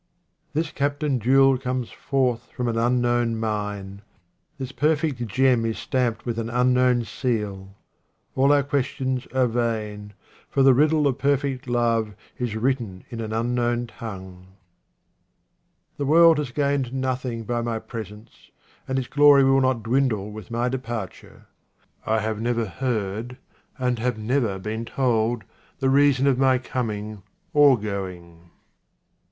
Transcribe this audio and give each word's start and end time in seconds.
This 0.53 0.71
captain 0.71 1.19
jewel 1.19 1.59
comes 1.59 1.91
from 1.91 2.67
an 2.67 2.75
unknown 2.75 3.39
mine. 3.39 4.01
This 4.57 4.71
perfect 4.71 5.27
gem 5.27 5.63
is 5.63 5.77
stamped 5.77 6.25
with 6.25 6.39
an 6.39 6.49
unknown 6.49 7.03
seal. 7.05 7.75
All 8.35 8.51
our 8.51 8.63
questions 8.63 9.27
are 9.27 9.45
vain, 9.45 10.13
for 10.49 10.63
the 10.63 10.73
riddle 10.73 11.05
of 11.05 11.19
perfect 11.19 11.67
love 11.67 12.15
is 12.39 12.55
written 12.55 13.03
in 13.11 13.21
an 13.21 13.31
un 13.31 13.53
known 13.53 13.85
tongue. 13.85 14.47
This 15.99 16.07
world 16.07 16.39
has 16.39 16.49
gained 16.49 16.91
nothing 16.91 17.43
by 17.43 17.61
my 17.61 17.77
presence 17.77 18.49
and 18.87 18.97
its 18.97 19.07
glory 19.07 19.43
will 19.43 19.61
not 19.61 19.83
dwindle 19.83 20.31
with 20.31 20.49
my 20.49 20.67
depar 20.67 21.11
ture. 21.11 21.45
I 22.07 22.21
have 22.21 22.41
never 22.41 22.65
heard, 22.65 23.37
and 23.77 23.99
have 23.99 24.17
never 24.17 24.57
been 24.57 24.83
told, 24.83 25.43
the 25.77 25.91
reason 25.91 26.25
of 26.25 26.39
my 26.39 26.57
coming 26.57 27.21
or 27.53 27.77
going. 27.77 28.49